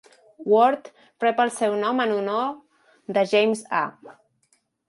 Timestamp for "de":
3.19-3.29